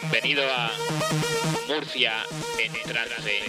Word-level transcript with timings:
Bienvenido 0.00 0.42
a 0.52 0.72
Murcia 1.68 2.14
en 2.58 2.72
trance. 2.82 3.40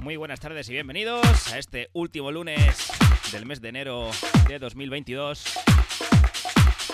Muy 0.00 0.16
buenas 0.16 0.38
tardes 0.38 0.68
y 0.68 0.72
bienvenidos 0.72 1.50
a 1.50 1.58
este 1.58 1.88
último 1.94 2.30
lunes 2.30 2.92
del 3.32 3.46
mes 3.46 3.62
de 3.62 3.70
enero 3.70 4.10
de 4.48 4.58
2022. 4.58 5.69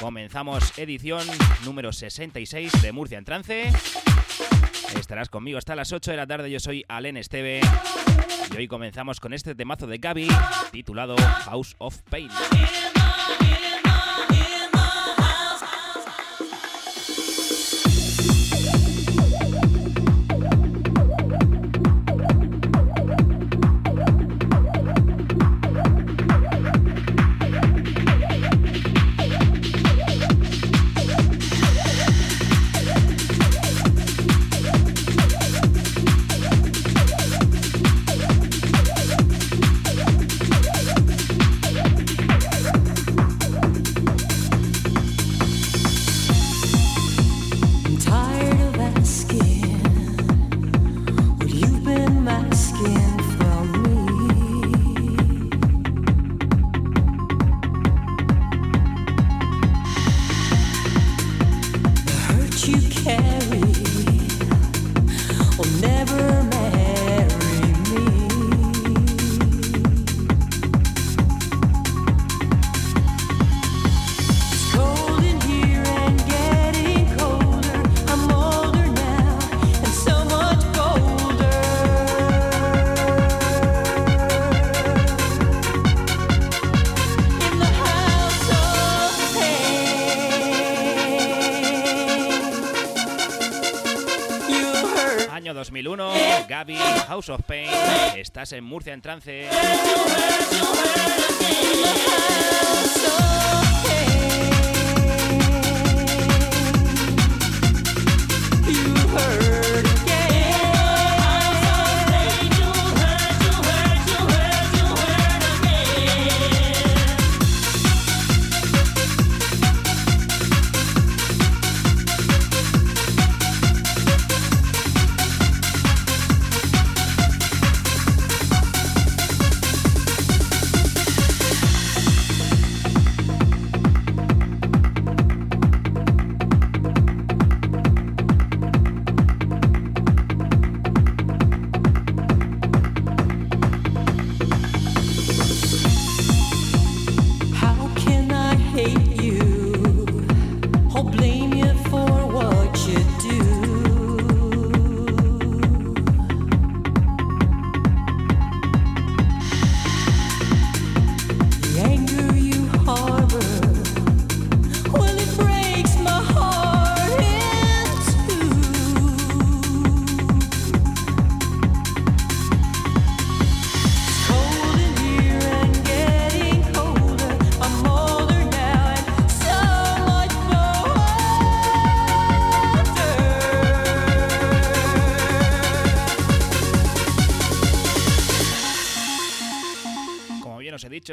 Comenzamos 0.00 0.78
edición 0.78 1.26
número 1.64 1.92
66 1.92 2.82
de 2.82 2.92
Murcia 2.92 3.18
en 3.18 3.24
Trance. 3.24 3.72
Estarás 4.98 5.28
conmigo 5.28 5.58
hasta 5.58 5.74
las 5.74 5.92
8 5.92 6.10
de 6.10 6.16
la 6.16 6.26
tarde. 6.26 6.50
Yo 6.50 6.60
soy 6.60 6.84
Alen 6.88 7.16
Esteve. 7.16 7.60
Y 8.52 8.56
hoy 8.56 8.68
comenzamos 8.68 9.20
con 9.20 9.32
este 9.32 9.54
temazo 9.54 9.86
de 9.86 9.98
Gaby 9.98 10.28
titulado 10.70 11.16
House 11.16 11.74
of 11.78 11.98
Pain. 12.10 12.28
House 97.16 97.30
of 97.30 97.40
Pain. 97.46 97.70
Estás 98.18 98.52
en 98.52 98.62
Murcia 98.62 98.92
en 98.92 99.00
trance. 99.00 99.48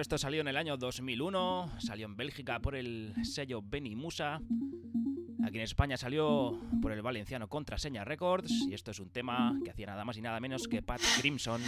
esto 0.04 0.18
salió 0.18 0.42
en 0.42 0.50
el 0.50 0.58
año 0.58 0.76
2001, 0.76 1.76
salió 1.80 2.08
en 2.08 2.18
Bélgica 2.18 2.60
por 2.60 2.76
el 2.76 3.14
sello 3.24 3.62
Benimusa, 3.62 4.42
aquí 5.46 5.56
en 5.56 5.64
España 5.64 5.96
salió 5.96 6.60
por 6.82 6.92
el 6.92 7.02
valenciano 7.02 7.48
Contraseña 7.48 8.04
Records 8.04 8.52
y 8.68 8.74
esto 8.74 8.92
es 8.92 9.00
un 9.00 9.12
tema 9.12 9.58
que 9.64 9.72
hacía 9.72 9.86
nada 9.86 10.04
más 10.04 10.18
y 10.18 10.22
nada 10.22 10.42
menos 10.42 10.68
que 10.68 10.82
Pat 10.82 11.00
Crimson. 11.22 11.62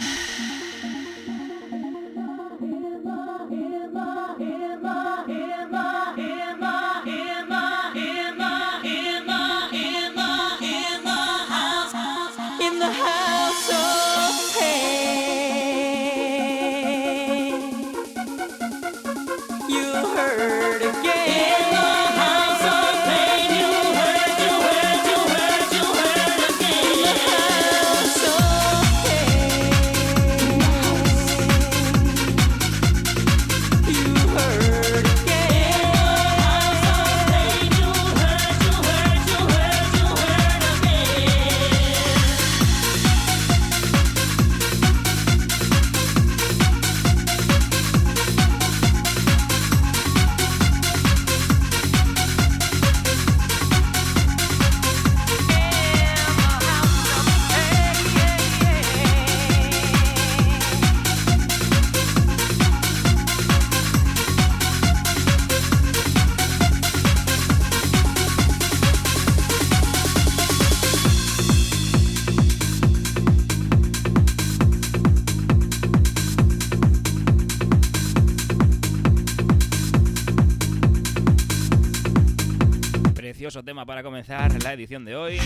Para 83.86 84.02
comenzar 84.02 84.62
la 84.62 84.72
edición 84.72 85.04
de 85.04 85.14
hoy. 85.16 85.38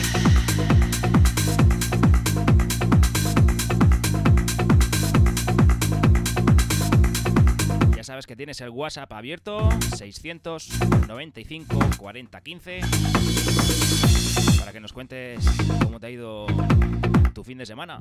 Ya 7.95 8.03
sabes 8.03 8.27
que 8.27 8.35
tienes 8.37 8.61
el 8.63 8.71
WhatsApp 8.71 9.13
abierto 9.13 9.69
695 9.97 11.79
40 11.99 12.41
15 12.41 12.81
para 14.59 14.73
que 14.73 14.81
nos 14.81 14.93
cuentes 14.93 15.45
cómo 15.83 16.01
te 16.01 16.07
ha 16.07 16.11
ido 16.11 16.47
tu 17.35 17.45
fin 17.45 17.59
de 17.59 17.67
semana. 17.67 18.01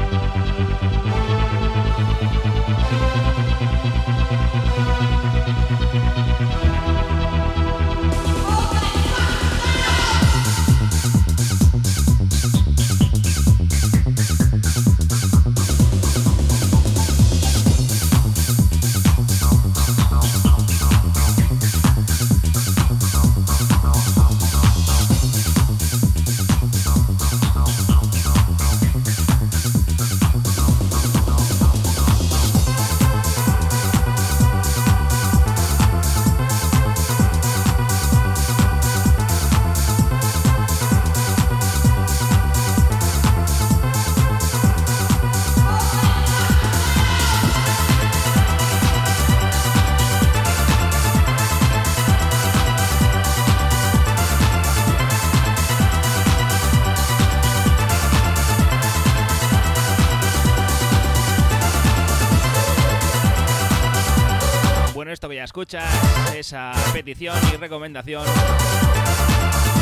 escuchas 65.51 66.33
esa 66.33 66.71
petición 66.93 67.35
y 67.53 67.57
recomendación 67.57 68.23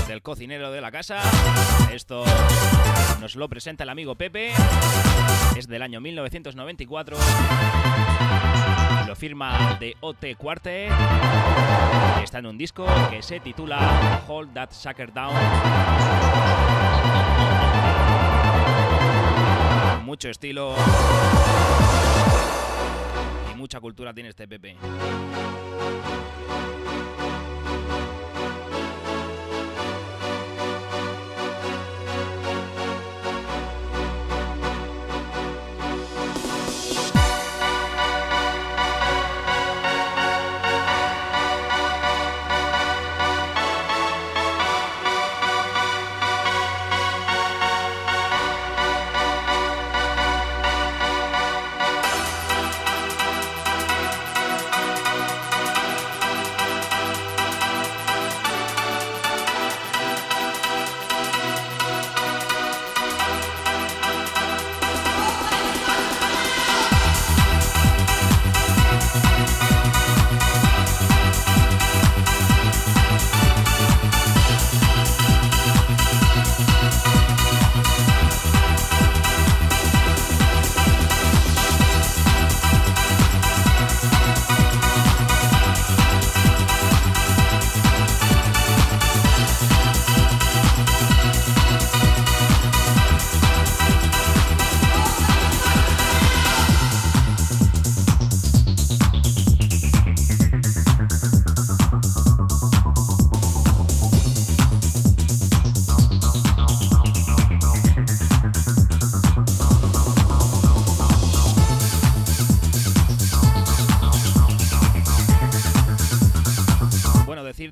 del 0.08 0.24
cocinero 0.24 0.72
de 0.72 0.82
la 0.82 0.90
casa. 0.90 1.22
Esto 1.94 2.24
nos 3.22 3.36
lo 3.36 3.48
presenta 3.48 3.84
el 3.84 3.90
amigo 3.90 4.16
Pepe. 4.16 4.52
Es 5.56 5.68
del 5.68 5.84
año 5.84 6.02
1994. 6.02 7.18
Lo 9.06 9.16
firma 9.16 9.78
de 9.80 9.96
OT 10.00 10.36
Quartet. 10.40 10.92
Está 12.24 12.40
en 12.40 12.48
un 12.48 12.58
disco 12.58 12.88
que 13.12 13.22
se 13.22 13.40
titula 13.40 14.24
Hold 14.28 14.52
That 14.56 14.72
Sucker 14.72 15.14
Down. 15.14 15.36
Mucho 20.04 20.30
estilo 20.30 20.74
mucha 23.60 23.80
cultura 23.80 24.13
tiene 24.13 24.30
este 24.30 24.48
Pepe. 24.48 24.78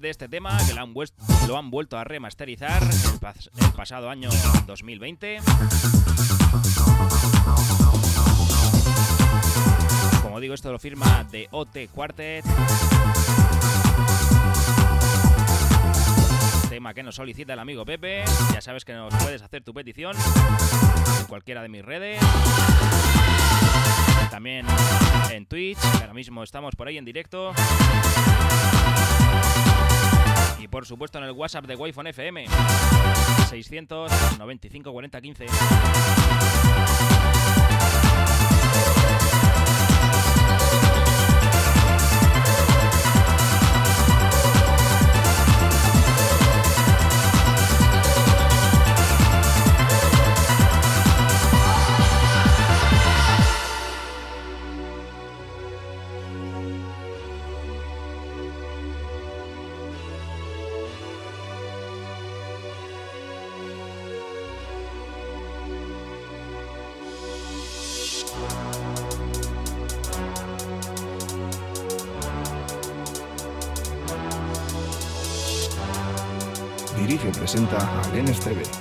Este 0.09 0.27
tema, 0.29 0.57
que 0.65 0.73
lo 0.73 0.81
han, 0.81 0.93
lo 1.47 1.57
han 1.57 1.69
vuelto 1.69 1.97
a 1.97 2.03
remasterizar 2.03 2.81
el, 2.83 3.71
pasado 3.73 4.09
año 4.09 4.29
2020. 4.65 5.39
Como 10.21 10.39
digo, 10.39 10.53
esto 10.53 10.71
lo 10.71 10.79
firma 10.79 11.25
de 11.31 11.47
OT 11.51 11.89
Quartet. 11.93 12.45
Tema 16.69 16.93
que 16.93 17.03
nos 17.03 17.15
solicita 17.15 17.53
el 17.53 17.59
amigo 17.59 17.85
Pepe. 17.85 18.23
Ya 18.53 18.61
sabes 18.61 18.85
que 18.85 18.93
nos 18.93 19.13
puedes 19.15 19.41
hacer 19.41 19.63
tu 19.63 19.73
petición 19.73 20.15
en 21.19 21.25
cualquiera 21.25 21.61
de 21.61 21.69
mis 21.69 21.83
redes. 21.83 22.19
También 24.29 24.65
en 25.31 25.45
Twitch, 25.45 25.79
ahora 26.01 26.13
mismo 26.13 26.43
estamos 26.43 26.75
por 26.75 26.87
ahí 26.87 26.97
en 26.97 27.05
directo. 27.05 27.53
Y 30.59 30.67
por 30.67 30.85
supuesto 30.85 31.17
en 31.17 31.25
el 31.25 31.31
WhatsApp 31.31 31.65
de 31.65 31.75
wi 31.75 31.89
FM 31.89 32.45
695 33.49 34.91
40 34.91 35.21
15. 35.21 35.45
Lenes 78.27 78.39
TV. 78.41 78.76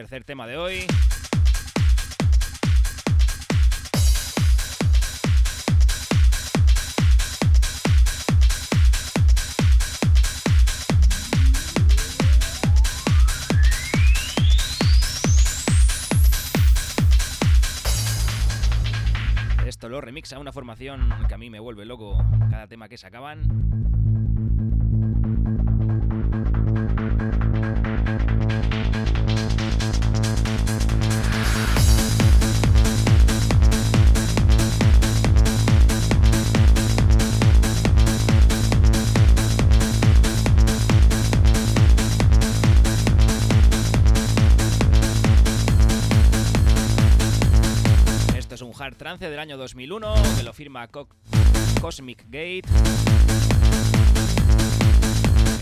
Tercer 0.00 0.24
tema 0.24 0.46
de 0.46 0.56
hoy. 0.56 0.86
Esto 19.66 19.90
lo 19.90 20.00
remixa 20.00 20.38
una 20.38 20.50
formación 20.50 21.10
que 21.28 21.34
a 21.34 21.36
mí 21.36 21.50
me 21.50 21.60
vuelve 21.60 21.84
loco 21.84 22.24
cada 22.50 22.66
tema 22.66 22.88
que 22.88 22.96
sacaban. 22.96 23.70
Del 49.40 49.48
año 49.48 49.56
2001 49.56 50.14
que 50.36 50.42
lo 50.42 50.52
firma 50.52 50.86
Cosmic 51.80 52.24
Gate. 52.26 52.64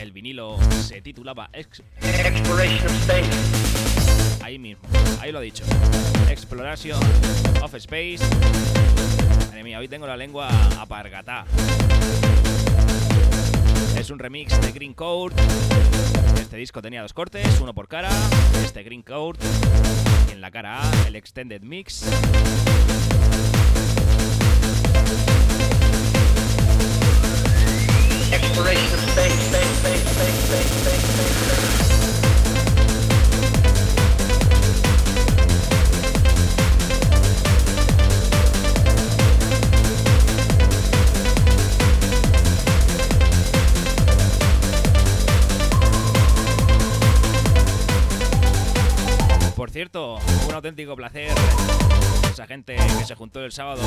El 0.00 0.10
vinilo 0.10 0.58
se 0.82 1.00
titulaba 1.00 1.48
Exploration 1.52 2.86
of 2.86 3.00
Space. 3.02 4.42
Ahí 4.42 4.58
mismo, 4.58 4.82
ahí 5.20 5.30
lo 5.30 5.40
he 5.40 5.44
dicho. 5.44 5.62
Exploration 6.28 6.98
of 7.62 7.72
Space. 7.74 8.18
Madre 9.46 9.62
mía, 9.62 9.78
hoy 9.78 9.86
tengo 9.86 10.08
la 10.08 10.16
lengua 10.16 10.48
apargata. 10.80 11.44
Es 13.96 14.10
un 14.10 14.18
remix 14.18 14.60
de 14.60 14.72
Green 14.72 14.94
Code. 14.94 15.36
Este 16.40 16.56
disco 16.56 16.82
tenía 16.82 17.02
dos 17.02 17.12
cortes, 17.12 17.60
uno 17.60 17.72
por 17.74 17.86
cara. 17.86 18.10
Este 18.64 18.82
Green 18.82 19.02
Code. 19.02 19.38
Y 20.28 20.32
en 20.32 20.40
la 20.40 20.50
cara 20.50 20.82
A, 20.82 21.06
el 21.06 21.14
Extended 21.14 21.62
Mix. 21.62 22.04
Exploration 28.30 28.94
of 28.94 29.00
space, 29.10 29.32
space, 29.48 29.72
space, 29.78 30.04
space, 30.04 30.38
space, 30.44 30.72
space, 30.80 31.02
space. 31.04 31.88
Por 31.88 31.97
un 49.94 50.54
auténtico 50.54 50.94
placer 50.94 51.32
esa 52.30 52.46
gente 52.46 52.76
que 52.76 53.04
se 53.04 53.14
juntó 53.14 53.42
el 53.42 53.52
sábado, 53.52 53.80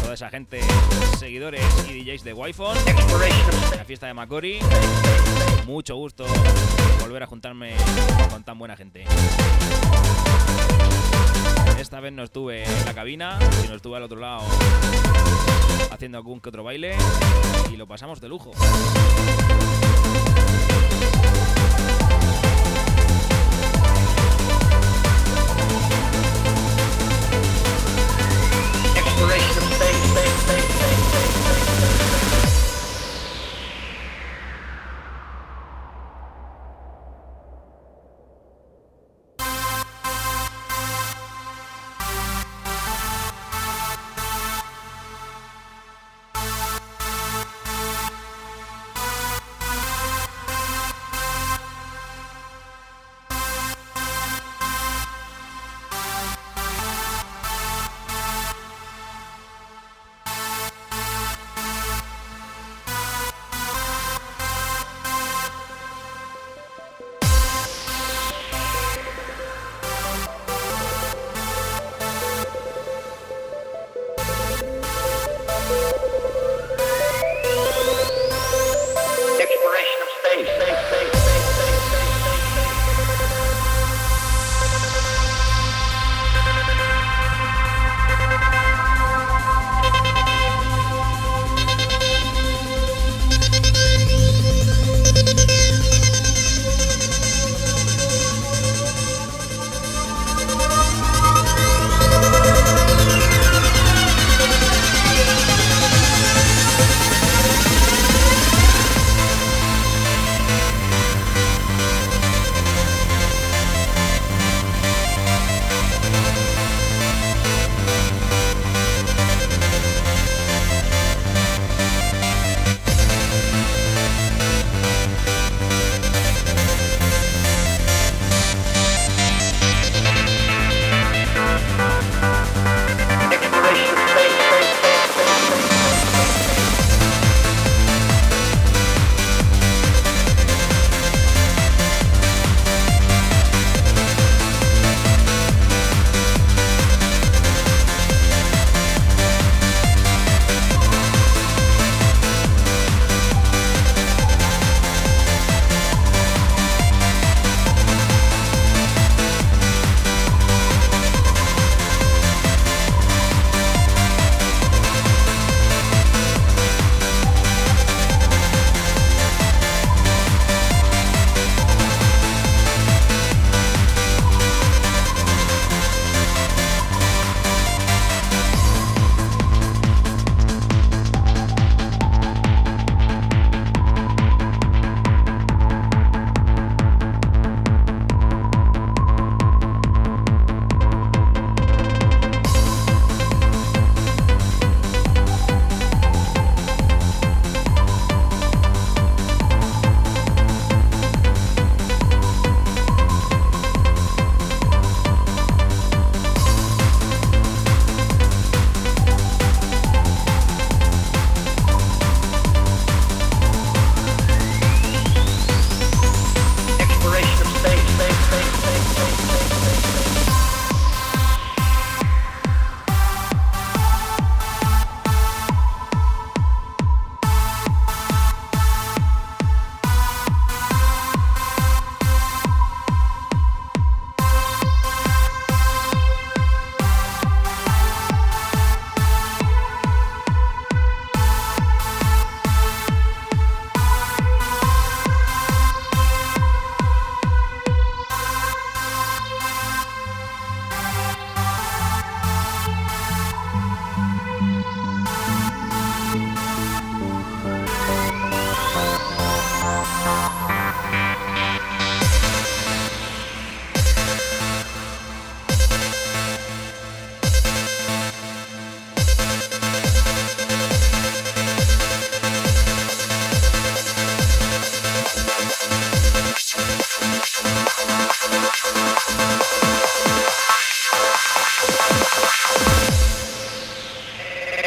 toda 0.00 0.14
esa 0.14 0.30
gente, 0.30 0.60
seguidores 1.18 1.64
y 1.88 2.04
DJs 2.04 2.22
de 2.22 2.32
Wi-Fi, 2.32 2.62
la 3.76 3.84
fiesta 3.84 4.06
de 4.06 4.14
Macori. 4.14 4.60
Mucho 5.66 5.96
gusto 5.96 6.24
volver 7.00 7.24
a 7.24 7.26
juntarme 7.26 7.74
con 8.30 8.44
tan 8.44 8.58
buena 8.58 8.76
gente. 8.76 9.04
Esta 11.80 12.00
vez 12.00 12.12
no 12.12 12.22
estuve 12.22 12.64
en 12.64 12.86
la 12.86 12.94
cabina, 12.94 13.38
sino 13.60 13.74
estuve 13.74 13.96
al 13.96 14.04
otro 14.04 14.20
lado 14.20 14.42
haciendo 15.90 16.18
algún 16.18 16.40
que 16.40 16.48
otro 16.48 16.62
baile 16.62 16.96
y 17.72 17.76
lo 17.76 17.86
pasamos 17.86 18.20
de 18.20 18.28
lujo. 18.28 18.52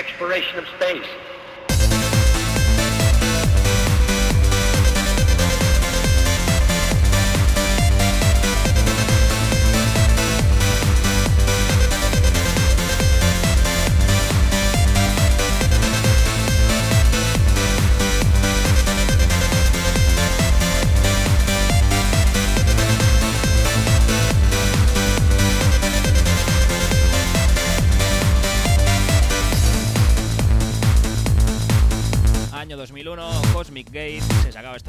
Exploration 0.10 0.58
of 0.58 0.68
space. 0.70 1.29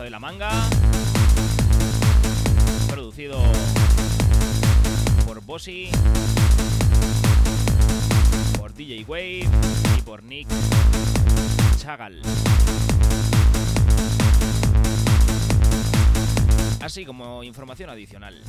De 0.03 0.11
la 0.11 0.19
manga. 0.19 0.51
Producido 2.89 3.43
por 5.27 5.43
Bossy, 5.45 5.91
por 8.59 8.73
DJ 8.75 9.05
Wave 9.07 9.49
y 9.99 10.03
por 10.03 10.23
Nick 10.23 10.49
Chagal. 11.79 12.23
Así 16.81 17.05
como 17.05 17.43
información 17.45 17.91
adicional. 17.91 18.43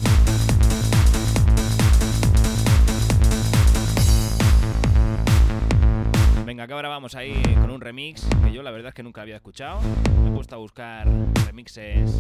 Venga, 6.52 6.68
que 6.68 6.74
ahora 6.74 6.90
vamos 6.90 7.16
ahí 7.16 7.42
con 7.62 7.72
un 7.72 7.80
remix 7.80 8.28
que 8.44 8.52
yo 8.52 8.62
la 8.62 8.72
verdad 8.72 8.90
es 8.90 8.94
que 8.94 9.04
nunca 9.04 9.22
había 9.22 9.38
escuchado. 9.38 9.80
Me 10.22 10.28
he 10.28 10.32
puesto 10.34 10.54
a 10.54 10.58
buscar 10.58 11.08
remixes 11.46 12.20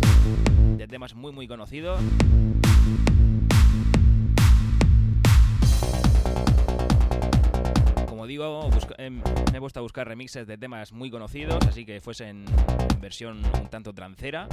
de 0.77 0.87
temas 0.87 1.15
muy 1.15 1.33
muy 1.33 1.49
conocidos. 1.49 1.99
Como 8.07 8.25
digo, 8.25 8.69
em, 8.99 9.21
me 9.51 9.57
he 9.57 9.59
puesto 9.59 9.81
a 9.81 9.83
buscar 9.83 10.07
remixes 10.07 10.47
de 10.47 10.57
temas 10.57 10.93
muy 10.93 11.11
conocidos, 11.11 11.67
así 11.67 11.85
que 11.85 11.99
fuesen 11.99 12.45
en 12.93 13.01
versión 13.01 13.41
un 13.61 13.67
tanto 13.67 13.91
trancera. 13.91 14.47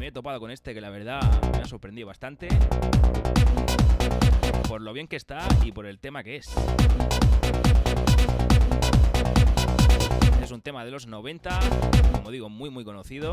me 0.00 0.08
he 0.08 0.10
topado 0.10 0.40
con 0.40 0.50
este 0.50 0.74
que 0.74 0.80
la 0.80 0.90
verdad 0.90 1.20
me 1.52 1.62
ha 1.62 1.66
sorprendido 1.66 2.08
bastante. 2.08 2.48
Por 4.66 4.80
lo 4.80 4.92
bien 4.92 5.06
que 5.06 5.14
está 5.14 5.46
y 5.64 5.70
por 5.70 5.86
el 5.86 6.00
tema 6.00 6.24
que 6.24 6.38
es. 6.38 6.52
Es 10.44 10.50
un 10.50 10.60
tema 10.60 10.84
de 10.84 10.90
los 10.90 11.06
90, 11.06 11.58
como 12.12 12.30
digo, 12.30 12.50
muy 12.50 12.68
muy 12.68 12.84
conocido. 12.84 13.30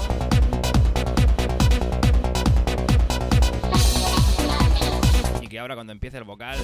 Y 5.41 5.47
que 5.47 5.59
ahora 5.59 5.75
cuando 5.75 5.91
empiece 5.91 6.19
el 6.19 6.23
vocal 6.23 6.57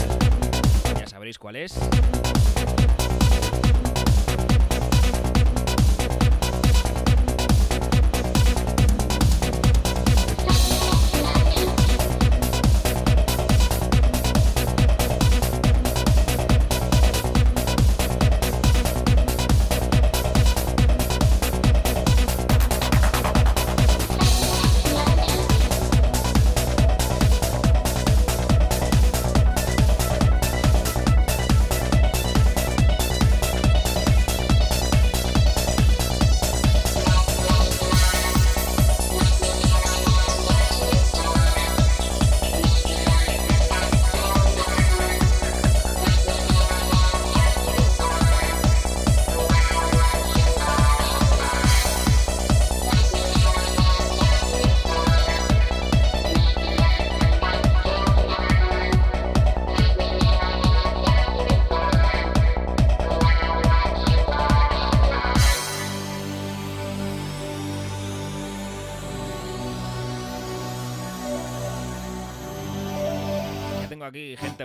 ya 0.98 1.06
sabréis 1.06 1.38
cuál 1.38 1.58
es. 1.58 1.78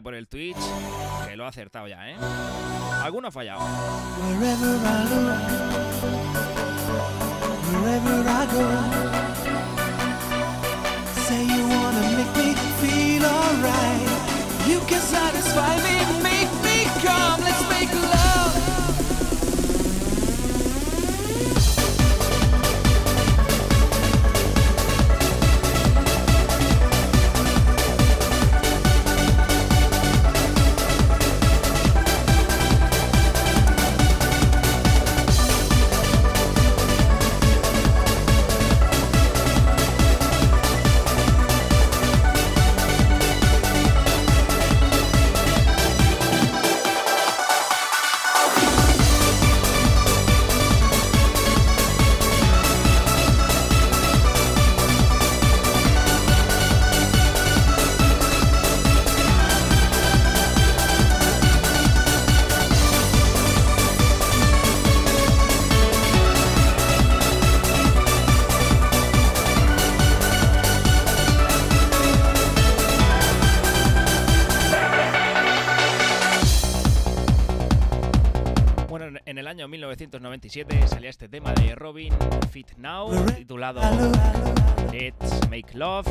Por 0.03 0.15
el 0.15 0.29
Twitch 0.29 0.57
que 1.29 1.37
lo 1.37 1.45
ha 1.45 1.49
acertado 1.49 1.87
ya, 1.87 2.11
¿eh? 2.11 2.17
Alguno 3.03 3.29
ha 3.29 3.31
fallado. 3.31 3.61
Say 11.27 11.47
you 11.47 11.67
wanna 11.69 12.03
1997 80.43 80.89
salía 80.89 81.11
este 81.11 81.29
tema 81.29 81.53
de 81.53 81.73
Robin 81.77 82.13
Fit 82.51 82.73
Now 82.77 83.27
titulado 83.27 83.81
Let's 84.91 85.49
Make 85.49 85.75
Love. 85.75 86.09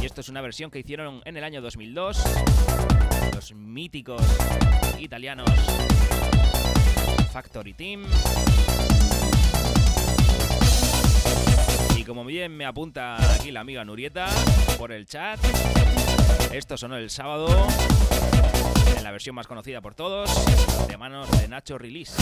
Y 0.00 0.06
esto 0.06 0.20
es 0.20 0.28
una 0.28 0.40
versión 0.42 0.70
que 0.70 0.78
hicieron 0.78 1.20
en 1.24 1.36
el 1.36 1.42
año 1.42 1.60
2002 1.60 2.22
los 3.34 3.52
míticos 3.52 4.22
italianos 5.00 5.50
Factory 7.32 7.72
Team. 7.72 8.04
Y 11.96 12.04
como 12.04 12.24
bien 12.24 12.56
me 12.56 12.64
apunta 12.64 13.16
aquí 13.34 13.50
la 13.50 13.60
amiga 13.60 13.84
Nurieta 13.84 14.28
por 14.78 14.92
el 14.92 15.06
chat, 15.06 15.40
esto 16.52 16.76
sonó 16.76 16.96
el 16.96 17.10
sábado 17.10 17.48
en 18.96 19.04
la 19.04 19.10
versión 19.10 19.34
más 19.34 19.46
conocida 19.46 19.80
por 19.80 19.94
todos, 19.94 20.30
de 20.86 20.96
manos 20.96 21.30
de 21.40 21.48
Nacho 21.48 21.78
Release. 21.78 22.12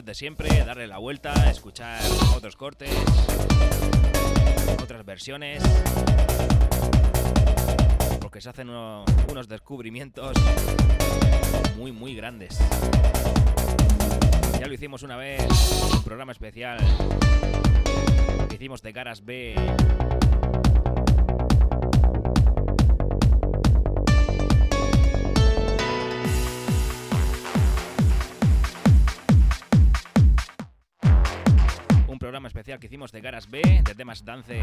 De 0.00 0.14
siempre, 0.14 0.48
darle 0.64 0.86
la 0.86 0.96
vuelta, 0.96 1.50
escuchar 1.50 2.00
otros 2.34 2.56
cortes, 2.56 2.90
otras 4.82 5.04
versiones, 5.04 5.62
porque 8.18 8.40
se 8.40 8.48
hacen 8.48 8.70
unos 8.70 9.48
descubrimientos 9.48 10.34
muy, 11.76 11.92
muy 11.92 12.14
grandes. 12.14 12.58
Ya 14.58 14.66
lo 14.66 14.72
hicimos 14.72 15.02
una 15.02 15.18
vez, 15.18 15.46
un 15.92 16.02
programa 16.02 16.32
especial 16.32 16.78
que 18.48 18.54
hicimos 18.54 18.80
de 18.80 18.94
Caras 18.94 19.22
B 19.22 19.54
que 32.82 32.86
hicimos 32.86 33.12
de 33.12 33.20
Garas 33.20 33.48
B, 33.48 33.62
de 33.84 33.94
temas 33.94 34.24
dance 34.24 34.60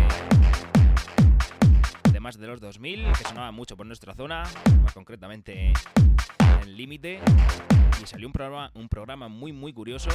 de 2.11 2.19
más 2.19 2.37
de 2.37 2.47
los 2.47 2.59
2000, 2.59 3.13
que 3.17 3.23
sonaba 3.23 3.53
mucho 3.53 3.77
por 3.77 3.85
nuestra 3.85 4.13
zona, 4.13 4.43
más 4.83 4.93
concretamente 4.93 5.71
en 6.61 6.75
Límite, 6.75 7.21
y 8.03 8.05
salió 8.05 8.27
un 8.27 8.33
programa, 8.33 8.71
un 8.73 8.89
programa 8.89 9.29
muy 9.29 9.53
muy 9.53 9.71
curioso, 9.71 10.09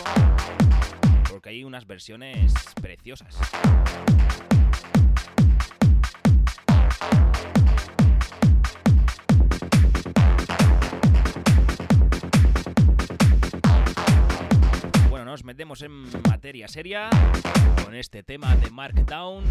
porque 1.31 1.49
hay 1.49 1.65
unas 1.65 1.87
versiones 1.87 2.53
preciosas. 2.83 3.39
En 15.83 16.05
materia 16.29 16.69
seria 16.69 17.11
con 17.85 17.95
este 17.97 18.23
tema 18.23 18.55
de 18.57 18.71
Markdown 18.71 19.45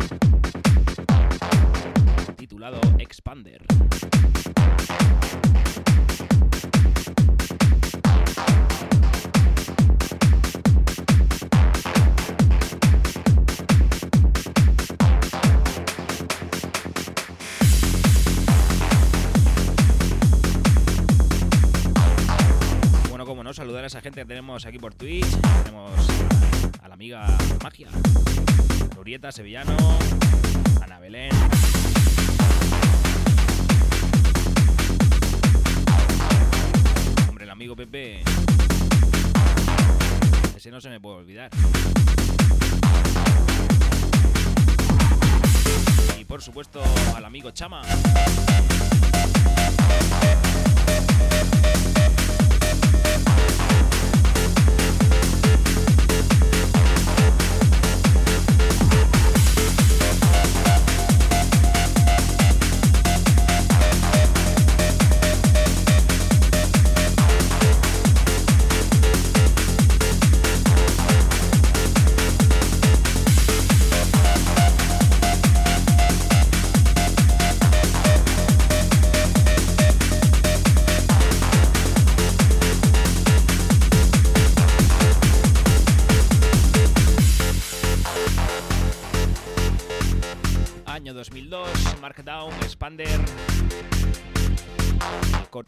titulado 2.38 2.80
Expander. 2.98 3.62
Esa 23.86 24.02
gente 24.02 24.22
que 24.22 24.26
tenemos 24.26 24.66
aquí 24.66 24.80
por 24.80 24.94
Twitch. 24.94 25.28
Tenemos 25.64 25.92
a, 26.82 26.88
la 26.88 26.94
amiga 26.94 27.26
Magia, 27.62 27.90
Nurieta 28.96 29.32
Sevillano, 29.32 29.76
Ana 30.82 31.00
Belén. 31.00 31.32
Hombre, 37.28 37.44
el 37.44 37.50
amigo 37.50 37.76
Pepe. 37.76 38.24
Ese 40.56 40.72
no 40.72 40.80
se 40.80 40.90
me 40.90 41.02
puede 41.02 41.18
olvidar. 41.18 41.50
Y 46.18 46.26
por 46.26 46.42
supuesto 46.42 46.82
al 47.16 47.26
amigo 47.26 47.52
Chama. 47.52 47.82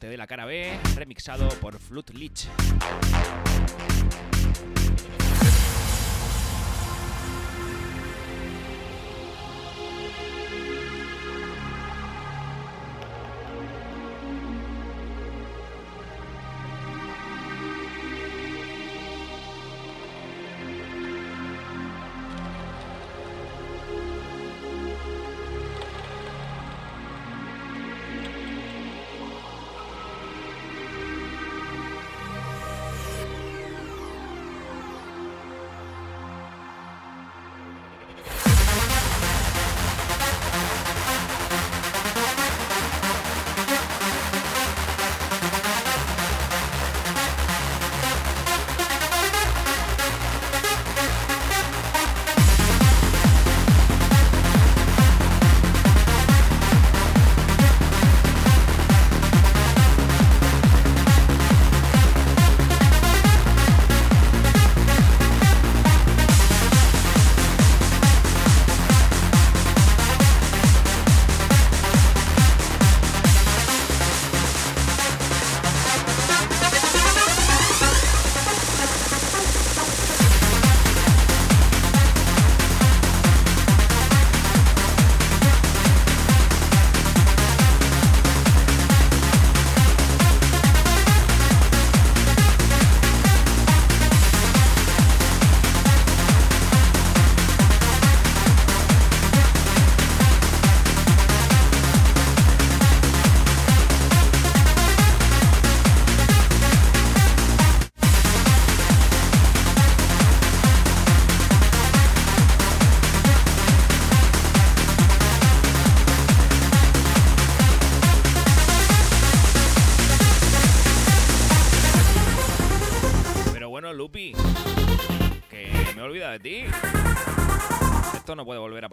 De 0.07 0.17
la 0.17 0.27
cara 0.27 0.45
B, 0.45 0.79
remixado 0.95 1.49
por 1.59 1.79
Lich. 2.13 2.47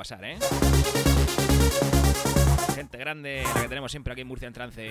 Pasar, 0.03 0.25
¿eh? 0.25 0.37
Gente 2.75 2.99
grande, 2.99 3.45
la 3.55 3.63
que 3.63 3.69
tenemos 3.69 3.93
siempre 3.93 4.13
aquí 4.13 4.23
en 4.23 4.27
Murcia 4.27 4.49
en 4.49 4.53
trance. 4.53 4.91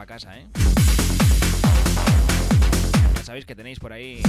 ¿Eh? 0.00 0.46
Ya 3.16 3.24
sabéis 3.24 3.44
que 3.44 3.56
tenéis 3.56 3.80
por 3.80 3.92
ahí 3.92 4.22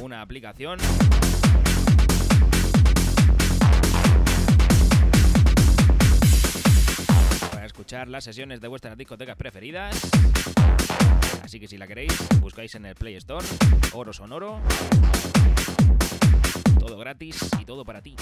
una 0.00 0.22
aplicación 0.22 0.78
para 7.50 7.66
escuchar 7.66 8.08
las 8.08 8.24
sesiones 8.24 8.62
de 8.62 8.68
vuestras 8.68 8.96
discotecas 8.96 9.36
preferidas. 9.36 10.00
Así 11.44 11.60
que 11.60 11.68
si 11.68 11.76
la 11.76 11.86
queréis, 11.86 12.16
buscáis 12.40 12.74
en 12.76 12.86
el 12.86 12.94
Play 12.94 13.16
Store 13.16 13.46
Oro 13.92 14.14
Sonoro. 14.14 14.62
Todo 16.78 16.96
gratis 16.96 17.36
y 17.60 17.64
todo 17.66 17.84
para 17.84 18.00
ti. 18.00 18.16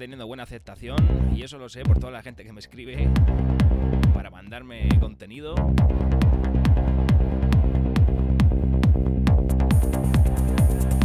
Teniendo 0.00 0.26
buena 0.26 0.44
aceptación 0.44 0.96
y 1.36 1.42
eso 1.42 1.58
lo 1.58 1.68
sé 1.68 1.82
por 1.82 1.98
toda 1.98 2.10
la 2.10 2.22
gente 2.22 2.42
que 2.42 2.54
me 2.54 2.60
escribe 2.60 3.06
para 4.14 4.30
mandarme 4.30 4.88
contenido. 4.98 5.54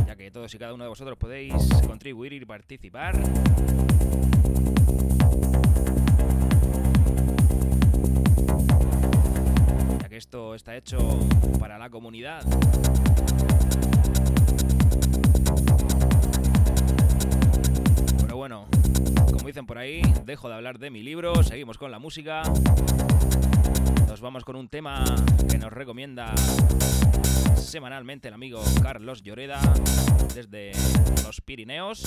Ya 0.07 0.15
que 0.15 0.32
todos 0.32 0.53
y 0.55 0.57
cada 0.57 0.74
uno 0.74 0.86
de 0.86 0.89
vosotros 0.89 1.17
podéis 1.17 1.53
contribuir 1.86 2.32
y 2.32 2.45
participar. 2.45 3.22
Ya 10.01 10.07
que 10.07 10.15
esto 10.15 10.55
está 10.55 10.78
hecho 10.78 10.99
para 11.59 11.78
la 11.78 11.89
comunidad. 11.89 12.45
Como 19.45 19.51
dicen 19.51 19.67
por 19.67 19.77
ahí, 19.77 20.01
dejo 20.25 20.49
de 20.49 20.55
hablar 20.55 20.79
de 20.79 20.89
mi 20.89 21.03
libro, 21.03 21.43
seguimos 21.43 21.77
con 21.77 21.91
la 21.91 21.99
música. 21.99 22.41
Nos 24.07 24.19
vamos 24.19 24.43
con 24.43 24.55
un 24.55 24.67
tema 24.69 25.05
que 25.47 25.59
nos 25.59 25.71
recomienda 25.71 26.33
semanalmente 27.55 28.29
el 28.29 28.33
amigo 28.33 28.63
Carlos 28.81 29.21
Lloreda 29.21 29.61
desde 30.33 30.71
los 31.23 31.41
Pirineos. 31.41 32.01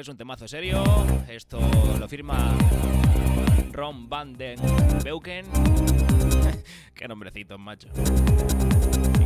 Es 0.00 0.08
un 0.08 0.16
temazo 0.16 0.46
serio. 0.46 0.84
Esto 1.28 1.58
lo 1.98 2.08
firma 2.08 2.54
Ron 3.72 4.08
Van 4.08 4.36
Den 4.36 4.58
Beuken. 5.02 5.46
Qué 6.94 7.08
nombrecito, 7.08 7.56
macho. 7.56 7.88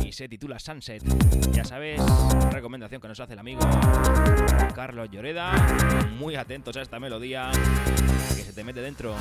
Y 0.03 0.11
se 0.13 0.29
titula 0.29 0.59
Sunset. 0.59 1.03
Ya 1.51 1.63
sabes, 1.65 2.01
recomendación 2.51 3.01
que 3.01 3.07
nos 3.07 3.19
hace 3.19 3.33
el 3.33 3.39
amigo 3.39 3.61
Carlos 4.73 5.09
Lloreda. 5.11 5.53
Muy 6.17 6.35
atentos 6.35 6.77
a 6.77 6.81
esta 6.81 6.99
melodía 6.99 7.51
que 8.35 8.43
se 8.43 8.53
te 8.53 8.63
mete 8.63 8.81
dentro. 8.81 9.15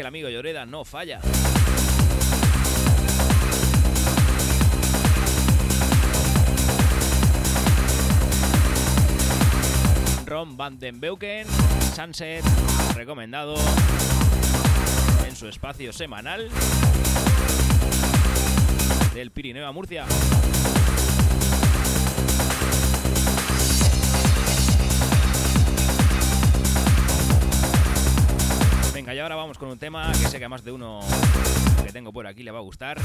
Que 0.00 0.02
el 0.02 0.06
amigo 0.06 0.30
Lloreda 0.30 0.64
no 0.64 0.82
falla. 0.82 1.20
Ron 10.24 10.56
Van 10.56 10.78
den 10.78 11.00
Beuken, 11.00 11.46
Sunset, 11.94 12.42
recomendado 12.94 13.56
en 15.28 15.36
su 15.36 15.48
espacio 15.48 15.92
semanal 15.92 16.48
del 19.12 19.30
Pirineo 19.32 19.66
a 19.66 19.72
Murcia. 19.72 20.06
Ahora 29.30 29.42
vamos 29.42 29.58
con 29.58 29.68
un 29.68 29.78
tema 29.78 30.10
que 30.10 30.26
sé 30.26 30.40
que 30.40 30.44
a 30.44 30.48
más 30.48 30.64
de 30.64 30.72
uno 30.72 30.98
que 31.84 31.92
tengo 31.92 32.12
por 32.12 32.26
aquí 32.26 32.42
le 32.42 32.50
va 32.50 32.58
a 32.58 32.62
gustar. 32.62 32.98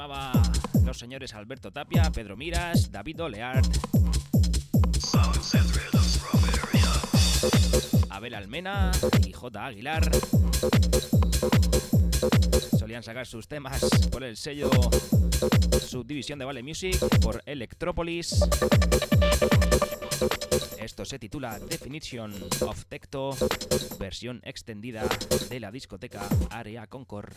Firmaba 0.00 0.32
los 0.84 0.98
señores 0.98 1.34
Alberto 1.34 1.70
Tapia, 1.70 2.10
Pedro 2.10 2.34
Miras, 2.34 2.90
David 2.90 3.22
Oleart, 3.22 3.66
Abel 8.08 8.34
Almena 8.34 8.92
y 9.26 9.32
J. 9.32 9.66
Aguilar. 9.66 10.10
Solían 12.78 13.02
sacar 13.02 13.26
sus 13.26 13.46
temas 13.46 13.84
por 14.10 14.24
el 14.24 14.38
sello 14.38 14.70
Subdivisión 15.86 16.38
de 16.38 16.46
Vale 16.46 16.62
Music, 16.62 16.96
por 17.20 17.42
Electropolis. 17.44 18.42
Esto 20.78 21.04
se 21.04 21.18
titula 21.18 21.58
Definition 21.58 22.32
of 22.66 22.86
Tecto, 22.86 23.36
versión 23.98 24.40
extendida 24.44 25.04
de 25.50 25.60
la 25.60 25.70
discoteca 25.70 26.22
Area 26.50 26.86
Concord. 26.86 27.34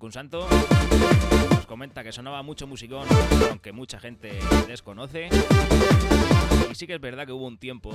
Un 0.00 0.12
santo. 0.12 0.48
Nos 1.50 1.66
comenta 1.66 2.02
que 2.02 2.10
sonaba 2.10 2.42
mucho 2.42 2.66
musicón, 2.66 3.06
aunque 3.50 3.72
mucha 3.72 4.00
gente 4.00 4.38
desconoce. 4.66 5.28
Y 6.70 6.74
sí 6.74 6.86
que 6.86 6.94
es 6.94 7.00
verdad 7.00 7.26
que 7.26 7.32
hubo 7.32 7.46
un 7.46 7.58
tiempo 7.58 7.92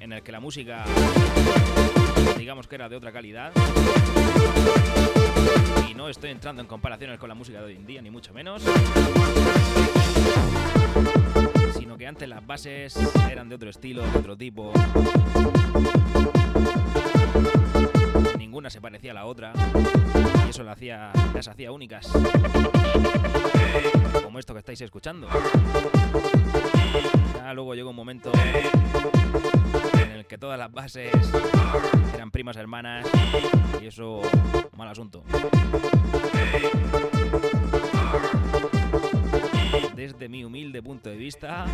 en 0.00 0.12
el 0.12 0.22
que 0.22 0.30
la 0.30 0.38
música, 0.38 0.84
digamos 2.38 2.68
que 2.68 2.76
era 2.76 2.88
de 2.88 2.96
otra 2.96 3.10
calidad. 3.12 3.52
Y 5.90 5.94
no 5.94 6.08
estoy 6.08 6.30
entrando 6.30 6.62
en 6.62 6.68
comparaciones 6.68 7.18
con 7.18 7.28
la 7.28 7.34
música 7.34 7.58
de 7.58 7.64
hoy 7.64 7.76
en 7.76 7.86
día, 7.86 8.00
ni 8.02 8.10
mucho 8.10 8.32
menos. 8.32 8.62
Sino 11.76 11.98
que 11.98 12.06
antes 12.06 12.28
las 12.28 12.46
bases 12.46 12.96
eran 13.28 13.48
de 13.48 13.56
otro 13.56 13.68
estilo, 13.68 14.02
de 14.02 14.18
otro 14.18 14.36
tipo 14.36 14.72
ninguna 18.52 18.68
se 18.68 18.82
parecía 18.82 19.12
a 19.12 19.14
la 19.14 19.24
otra 19.24 19.54
y 20.44 20.50
eso 20.50 20.62
las 20.62 20.76
hacía, 20.76 21.72
únicas. 21.72 22.06
Como 24.22 24.38
esto 24.38 24.52
que 24.52 24.58
estáis 24.58 24.82
escuchando. 24.82 25.26
Ya 27.34 27.54
luego 27.54 27.74
llegó 27.74 27.88
un 27.88 27.96
momento 27.96 28.30
en 29.94 30.10
el 30.10 30.26
que 30.26 30.36
todas 30.36 30.58
las 30.58 30.70
bases 30.70 31.14
eran 32.12 32.30
primas 32.30 32.58
hermanas 32.58 33.06
y 33.80 33.86
eso 33.86 34.20
mal 34.76 34.88
asunto. 34.88 35.24
Desde 39.96 40.28
mi 40.28 40.44
humilde 40.44 40.82
punto 40.82 41.08
de 41.08 41.16
vista, 41.16 41.64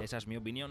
esa 0.00 0.18
es 0.18 0.26
mi 0.28 0.36
opinión. 0.36 0.70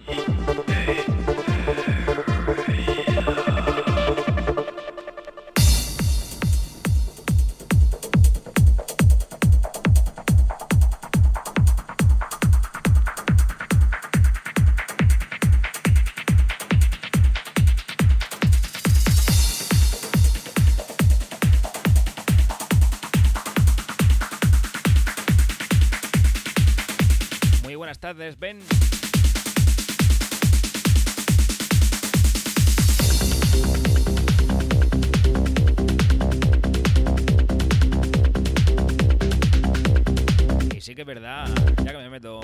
Meto... 42.28 42.42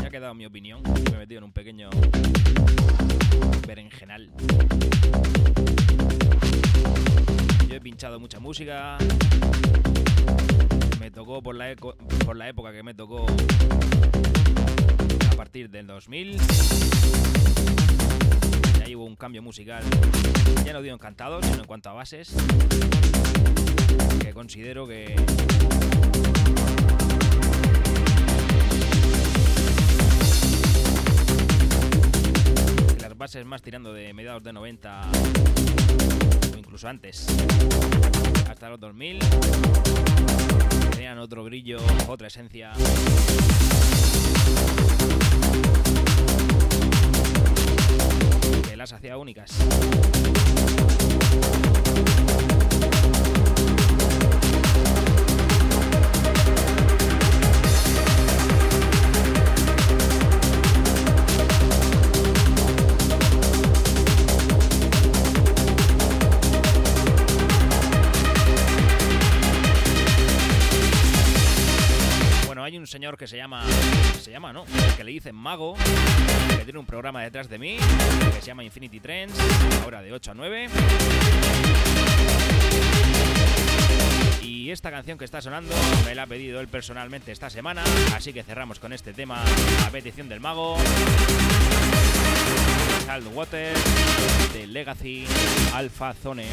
Ya 0.00 0.08
ha 0.08 0.10
quedado 0.10 0.34
mi 0.34 0.46
opinión, 0.46 0.82
me 0.82 1.16
he 1.16 1.18
metido 1.18 1.38
en 1.38 1.44
un 1.44 1.52
pequeño 1.52 1.90
berenjenal. 3.66 4.32
Yo 7.68 7.74
he 7.74 7.80
pinchado 7.80 8.18
mucha 8.20 8.40
música, 8.40 8.98
me 11.00 11.10
tocó 11.10 11.42
por 11.42 11.54
la, 11.54 11.74
por 11.76 12.36
la 12.36 12.48
época 12.48 12.72
que 12.72 12.82
me 12.82 12.94
tocó 12.94 13.26
a 15.30 15.36
partir 15.36 15.70
del 15.70 15.86
2000. 15.86 16.38
Ya 18.78 18.96
hubo 18.96 19.04
un 19.04 19.16
cambio 19.16 19.42
musical, 19.42 19.82
ya 20.64 20.72
no 20.72 20.82
digo 20.82 20.94
encantado, 20.94 21.42
sino 21.42 21.58
en 21.58 21.64
cuanto 21.64 21.88
a 21.88 21.92
bases, 21.92 22.34
que 24.20 24.32
considero 24.32 24.86
que 24.86 25.16
bases 33.16 33.44
más 33.44 33.62
tirando 33.62 33.92
de 33.92 34.12
mediados 34.12 34.42
de 34.42 34.52
90 34.52 35.10
o 36.52 36.58
incluso 36.58 36.88
antes, 36.88 37.26
hasta 38.48 38.68
los 38.68 38.80
2000, 38.80 39.18
tenían 40.90 41.18
otro 41.18 41.44
brillo, 41.44 41.78
otra 42.08 42.28
esencia 42.28 42.72
que 48.68 48.76
las 48.76 48.92
hacía 48.92 49.16
únicas. 49.16 49.50
Hay 72.74 72.78
un 72.78 72.86
señor 72.88 73.16
que 73.16 73.28
se 73.28 73.36
llama. 73.36 73.62
Se 74.20 74.32
llama, 74.32 74.52
¿no? 74.52 74.64
Que 74.96 75.04
le 75.04 75.12
dicen 75.12 75.34
Mago, 75.36 75.76
que 76.58 76.64
tiene 76.64 76.80
un 76.80 76.86
programa 76.86 77.22
detrás 77.22 77.48
de 77.48 77.56
mí, 77.58 77.76
que 78.34 78.40
se 78.40 78.46
llama 78.48 78.64
Infinity 78.64 78.98
Trends, 78.98 79.34
ahora 79.84 80.02
de 80.02 80.12
8 80.12 80.32
a 80.32 80.34
9. 80.34 80.68
Y 84.42 84.70
esta 84.72 84.90
canción 84.90 85.18
que 85.18 85.24
está 85.24 85.40
sonando 85.40 85.72
me 86.04 86.16
la 86.16 86.24
ha 86.24 86.26
pedido 86.26 86.60
él 86.60 86.66
personalmente 86.66 87.30
esta 87.30 87.48
semana, 87.48 87.84
así 88.14 88.32
que 88.32 88.42
cerramos 88.42 88.80
con 88.80 88.92
este 88.92 89.12
tema 89.12 89.44
a 89.86 89.90
petición 89.90 90.28
del 90.28 90.40
mago. 90.40 90.76
Salt 93.06 93.26
Water 93.34 93.76
de 94.52 94.66
Legacy 94.66 95.26
Alpha 95.74 96.12
Zone. 96.14 96.46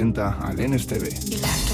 Presenta 0.00 0.38
al 0.40 0.56
NSTV. 0.56 1.69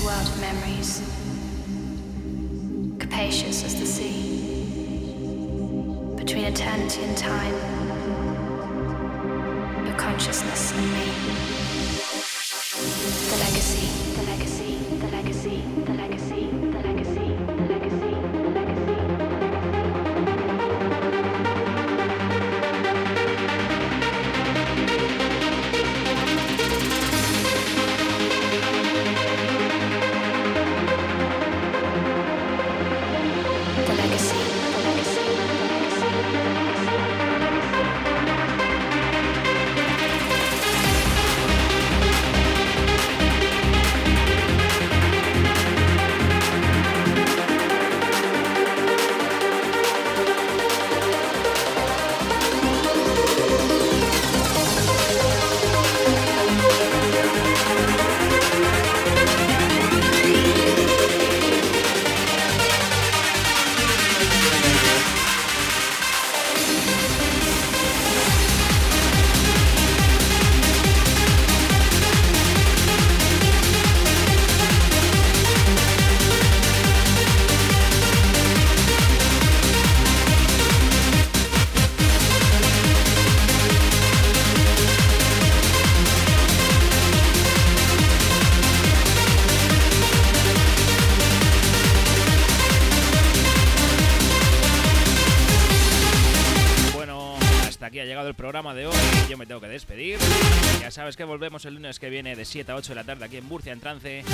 Sabes 100.97 101.15
que 101.15 101.25
volvemos 101.25 101.63
el 101.67 101.75
lunes 101.75 101.99
que 101.99 102.09
viene 102.09 102.35
de 102.35 102.47
7 102.47 102.73
a 102.73 102.75
8 102.75 102.93
de 102.93 102.95
la 102.95 103.05
tarde 103.05 103.27
aquí 103.27 103.37
en 103.37 103.45
Murcia 103.45 103.71
en 103.71 103.81
Trance. 103.81 104.25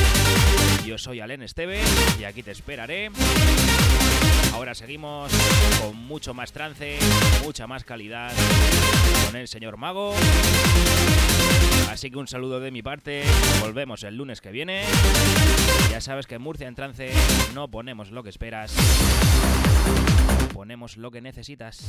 Yo 0.87 0.97
soy 0.97 1.19
Alen 1.19 1.43
Esteve 1.43 1.81
y 2.21 2.23
aquí 2.23 2.45
te 2.45 2.53
esperaré. 2.53 3.11
Ahora 4.53 4.73
seguimos 4.77 5.33
con 5.81 5.97
mucho 5.97 6.35
más 6.35 6.53
trance, 6.53 7.01
mucha 7.43 7.67
más 7.67 7.83
calidad 7.83 8.31
con 9.27 9.35
el 9.35 9.49
señor 9.49 9.77
Mago. 9.77 10.15
Así 11.91 12.13
que 12.13 12.19
un 12.19 12.29
saludo 12.29 12.61
de 12.61 12.71
mi 12.71 12.81
parte. 12.81 13.25
Volvemos 13.61 14.05
el 14.05 14.17
lunes 14.17 14.41
que 14.41 14.53
viene. 14.53 14.85
Ya 15.91 16.01
sabes 16.01 16.29
que 16.29 16.37
en 16.37 16.43
Murcia 16.43 16.69
en 16.69 16.77
Trance 16.77 17.11
no 17.55 17.73
ponemos 17.73 18.13
lo 18.13 18.23
que 18.23 18.31
esperas. 18.31 18.73
Ponemos 20.55 20.97
lo 20.97 21.11
que 21.11 21.23
necesitas. 21.23 21.89